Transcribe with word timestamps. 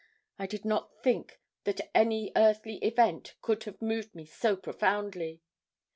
I 0.39 0.47
did 0.47 0.65
not 0.65 1.03
think 1.03 1.39
that 1.65 1.87
any 1.93 2.31
earthly 2.35 2.77
event 2.77 3.35
could 3.43 3.65
have 3.65 3.83
moved 3.83 4.15
me 4.15 4.25
so 4.25 4.55
profoundly. 4.57 5.43